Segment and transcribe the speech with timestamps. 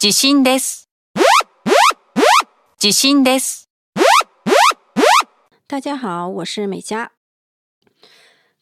[0.00, 0.86] 地震です。
[2.78, 3.64] 地震です。
[5.66, 7.12] 大家好，我是美嘉。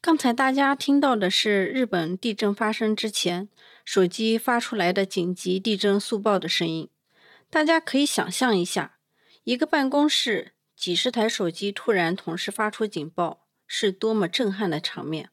[0.01, 3.49] 刚才大家听到的是日本地震发生之前，
[3.85, 6.89] 手机发出来的紧急地震速报的声音。
[7.51, 8.97] 大家可以想象一下，
[9.45, 15.31] 一个办公室几十台手机突然同时发出警报，是多么震撼的场面。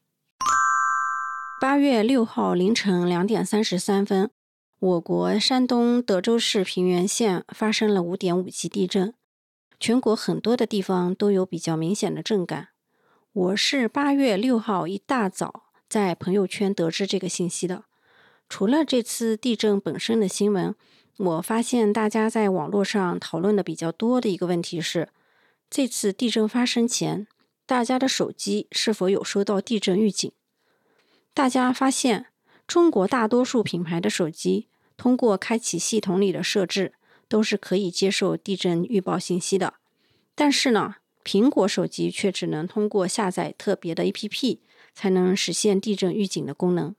[1.60, 4.30] 八月六号凌晨两点三十三分，
[4.79, 9.15] 我国山东德州市平原县发生了五点五级地震，
[9.79, 12.67] 全国很多的地方都有比较明显的震感。
[13.33, 17.85] 我是八月六号一大早在朋友圈得知这个信息的。
[18.47, 20.75] 除了这次地震本身的新闻，
[21.17, 25.09] 我发现大家在网络上讨论的比较多的一个问题是，
[25.71, 27.25] 这次地震发生前，
[27.65, 30.31] 大家的手机是否有收到地震预警？
[31.33, 32.27] 大家发现，
[32.67, 36.93] 中国大多数品牌的手机通过开启系统里的设置，
[37.29, 39.75] 都是可以接受地震预报信息的。
[40.35, 44.59] 但是呢，苹果手机却只能通过下载特别的 APP
[44.93, 46.93] 才能实现地震预警的功能。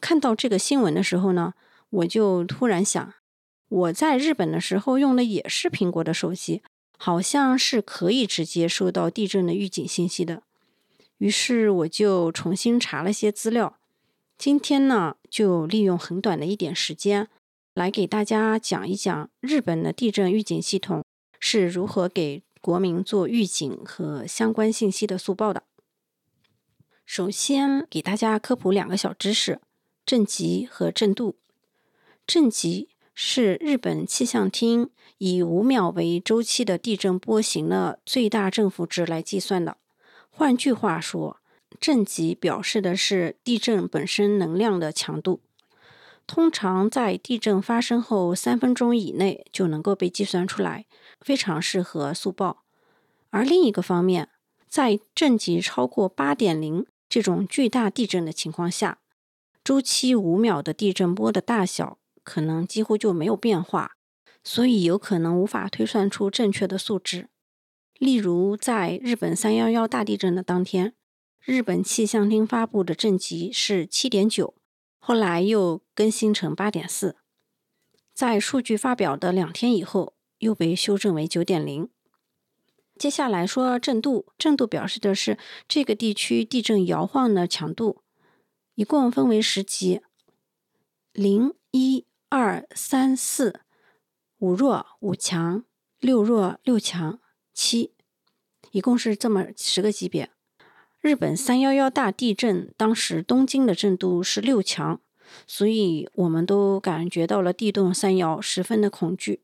[0.00, 1.54] 看到这个新闻的时候呢，
[1.88, 3.14] 我就突然想，
[3.68, 6.62] 我在日本的时候用的也是苹果的手机，
[6.98, 10.42] 好像是可以直接收到地震的预警信息的。
[11.18, 13.78] 于是我就重新查了些资料。
[14.38, 17.28] 今天呢，就利用很短的一点时间，
[17.74, 21.02] 来给大家讲一讲日本的地震预警系统
[21.40, 25.62] 是如何给国民做预警和相关信息的速报的。
[27.06, 29.60] 首先给大家科普两个小知识：
[30.04, 31.36] 震级和震度。
[32.26, 39.78] 震级是日本气象厅以五秒为周期的地震波形的最大振幅值来计算的。
[40.28, 41.38] 换句话说，
[41.80, 45.40] 震级表示的是地震本身能量的强度，
[46.26, 50.86] 通常在地震发生后三分钟以内就能够被计算出来，
[51.20, 52.64] 非常适合速报。
[53.30, 54.30] 而另一个方面，
[54.68, 58.98] 在震级超过八点零这种巨大地震的情况下，
[59.62, 63.96] 周期五秒的地震波的大小可能几乎就没有变化，
[64.42, 67.28] 所以有可能无法推算出正确的数值。
[67.98, 70.94] 例如，在日本三幺幺大地震的当天，
[71.46, 74.56] 日本气象厅发布的震级是七点九，
[74.98, 77.18] 后来又更新成八点四，
[78.12, 81.88] 在数据发表的两天以后，又被修正为九点零。
[82.98, 88.02] 接下来说震度，震度表示的是这个地区地震摇晃的强度，
[88.74, 90.00] 一共分为十级：
[91.12, 93.60] 零、一、二、三、四，
[94.38, 95.64] 五弱、五强，
[96.00, 97.20] 六弱、六强。
[97.54, 97.94] 七，
[98.72, 100.32] 一共是这么十个级别。
[101.06, 105.00] 日本三幺幺大地震当时东京的震度是六强，
[105.46, 109.40] 所以我们都感觉到了地动山摇，十分的恐惧。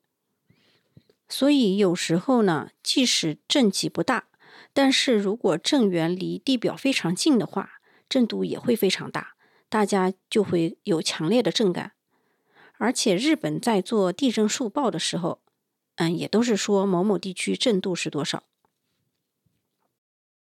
[1.28, 4.24] 所以有时候呢，即使震级不大，
[4.72, 7.74] 但是如果震源离地表非常近的话，
[8.08, 9.36] 震度也会非常大，
[9.68, 11.92] 大家就会有强烈的震感。
[12.78, 15.40] 而且日本在做地震速报的时候，
[15.94, 18.42] 嗯，也都是说某某地区震度是多少。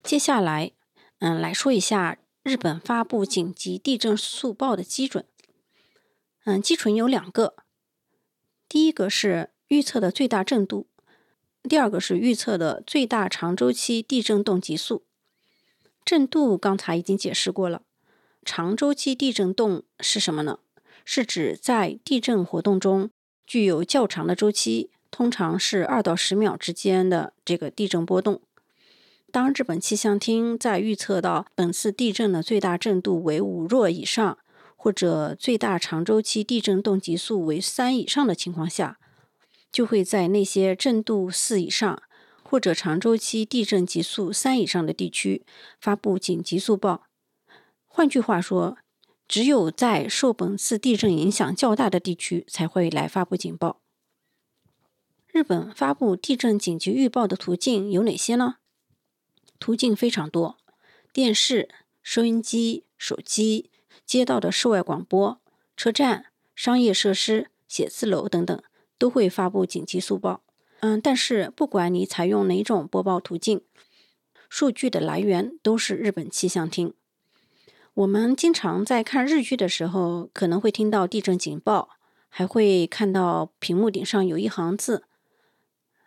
[0.03, 0.73] 接下来，
[1.21, 5.25] 嗯，来说一下日本发布紧急地震速报的基准。
[6.45, 7.57] 嗯，基准有两个，
[8.69, 10.87] 第一个是预测的最大震度，
[11.65, 15.05] 第二个是预测的最大长周期地震动级速。
[16.05, 17.83] 震度刚才已经解释过了，
[18.45, 20.61] 长周期地震动是什么呢？
[21.05, 23.11] 是指在地震活动中
[23.47, 24.91] 具有较长的周期。
[25.11, 28.43] 通常是二到十秒之间的这个地震波动。
[29.31, 34.39] 当日本气象厅在预测到本次地震的最大震度为五弱以上，
[34.75, 38.99] 或者最大长周期地震动级数为三以上的情况下，
[39.71, 42.03] 就会在那些震度四以上
[42.43, 45.45] 或者长周期地震级数三以上的地区
[45.79, 47.03] 发布紧急速报。
[47.85, 48.79] 换句话说，
[49.27, 53.83] 只有在受本次地震影响较大的地区才会来发布警报。
[55.27, 58.55] 日本发布地震紧急预报的途径有哪些呢？
[59.59, 60.59] 途径非常多，
[61.13, 61.69] 电视、
[62.03, 63.71] 收音机、手机、
[64.05, 65.41] 街道的室外广播、
[65.77, 68.63] 车站、商业设施、写字楼等等
[68.99, 70.43] 都会发布紧急速报。
[70.81, 73.63] 嗯，但是不管你采用哪种播报途径，
[74.49, 76.95] 数据的来源都是日本气象厅。
[77.95, 81.91] 我们经常在看日剧的时候，可能会听到地震警报，
[82.29, 85.03] 还会看到屏幕顶上有一行字。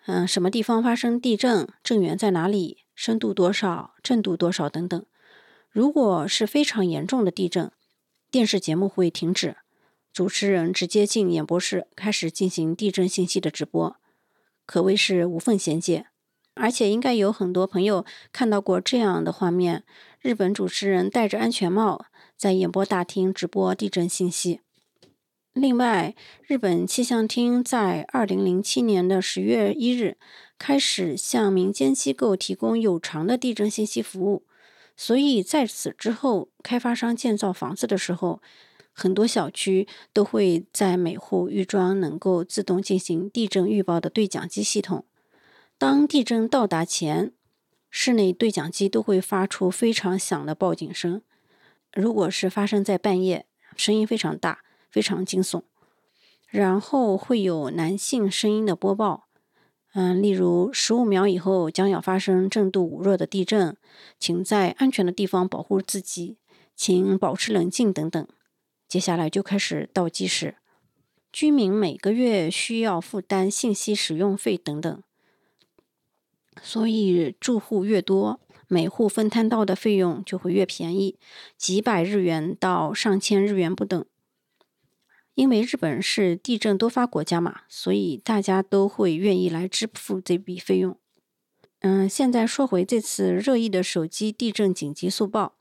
[0.06, 1.68] 嗯，什么地方发生地震？
[1.84, 2.81] 震源在哪里？
[2.96, 3.96] 深度多少？
[4.04, 4.70] 震度多少？
[4.70, 5.06] 等等。
[5.70, 7.72] 如果是非常严重的地震，
[8.30, 9.58] 电视节目会停止，
[10.12, 13.96] 主持人直接进演播室开始进行地震信息的直播，
[14.66, 16.08] 可谓是无缝衔接。
[16.54, 19.84] 而且应该有很多朋友看到过这样的画面：
[20.20, 22.06] 日本主持人戴着安全帽
[22.36, 24.60] 在演播大厅直播地震信息。
[25.54, 26.16] 另外，
[26.48, 30.18] 日本气象厅在二零零七年的十月一日
[30.58, 34.46] 开始向民间机构提供有偿的地震信息服务，
[34.96, 38.42] 所以在此之后，开发商建造房子的时候，
[38.94, 45.06] 很多小区都会在每户预装能够自动进行地震预报的对讲机系统。
[45.78, 47.34] 当地震到达前，
[47.90, 51.22] 室内对讲机都会发出非常响的报警声。
[51.94, 53.46] 如果是发生在半夜，
[53.76, 54.60] 声音非常大。
[54.92, 55.64] 非常惊悚，
[56.50, 59.30] 然后会有男性声音的播报，
[59.94, 63.78] 嗯，例如十五秒以后将要发生震度五弱的地震，
[64.20, 66.38] 请在安全的地方保护自己，
[66.76, 68.28] 请保持冷静等等。
[68.88, 70.58] 接下来就开始倒计时，
[71.32, 75.02] 居民每个月需要负担信息使用费等等，
[76.62, 81.18] 所以住户越多，每户分摊到的费用就会越便宜，
[81.56, 84.06] 几百日元到上千日元不等。
[85.34, 90.98] 因为日本是地震多发国家嘛，所以大家都会愿意来支付这笔费用。
[91.80, 95.56] 嗯，现在说回这次热议的手机地震紧急速报，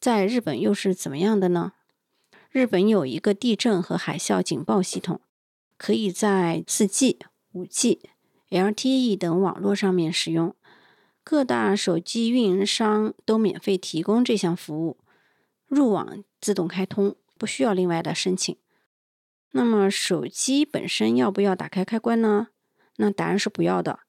[0.00, 1.74] 在日本又是怎么样的呢？
[2.50, 5.20] 日本有一个地震和海啸警报系统，
[5.76, 7.18] 可以在 4G、
[7.52, 7.98] 5G、
[8.50, 10.56] LTE 等网络上面使用，
[11.22, 14.96] 各大手机运营商都免费提供这项服务，
[15.66, 18.56] 入网自动开通，不需要另外的申请。
[19.52, 22.48] 那么手机本身要不要打开开关呢？
[22.96, 24.00] 那答案是不要的。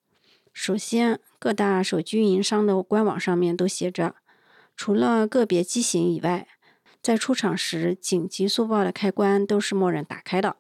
[0.52, 4.16] 首先，各大手机运营商的官网上面都写着，
[4.76, 6.48] 除了个别机型以外，
[7.02, 10.58] 在出厂时紧急速报的开关都是默认打开的。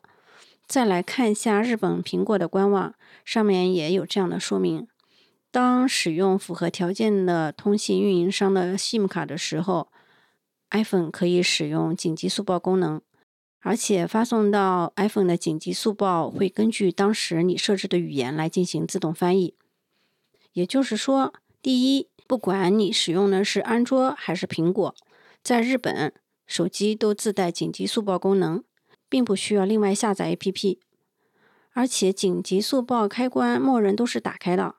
[0.65, 2.93] 再来看一下日本苹果的官网，
[3.25, 4.87] 上面也有这样的说明：
[5.51, 9.91] 当使用符合条件的通信运营商的 SIM 卡的时候
[10.69, 13.01] ，iPhone 可以使用紧急速报功能。
[13.61, 19.53] 而且发送到 iPhone 的紧急速报会根据当时你设置的语言来进行自动翻译。
[20.53, 24.95] 也就是说，第一，不管你使用的是安卓还是苹果，
[25.43, 26.13] 在日本
[26.47, 28.63] 手机都自带紧急速报功能，
[29.09, 30.79] 并不需要另外下载 APP。
[31.73, 34.75] 而且紧急速报开关默认都是打开的。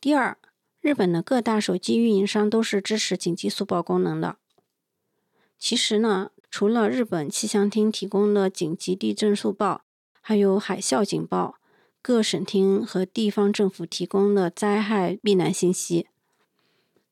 [0.00, 0.36] 第二，
[0.80, 4.38] 日本的各大手机运营商都是支持紧急速报功能的。
[5.56, 6.32] 其实呢。
[6.56, 9.82] 除了日本气象厅提供的紧急地震速报，
[10.20, 11.56] 还有海啸警报，
[12.00, 16.06] 各省厅和地方政府提供的灾害避难信息，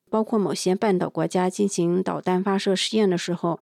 [0.09, 3.59] 包括某些半岛国家进行导弹发射试验的时候，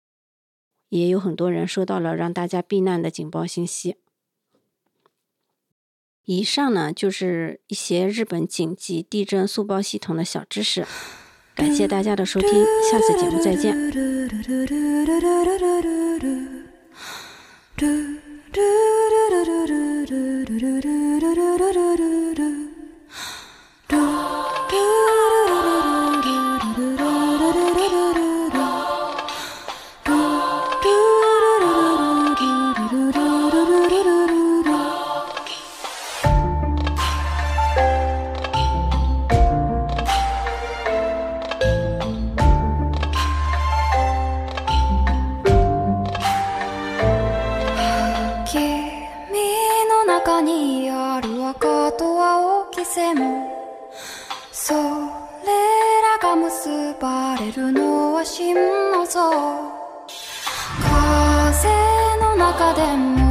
[0.87, 3.97] 也有很多人收到了让大家避难的警报信息。
[6.23, 10.87] 以上呢，就是一些日本紧急地震速报系统的小知识。
[11.55, 12.49] 感谢大家的收听，
[12.91, 13.73] 下次节目再见。
[62.73, 63.24] でも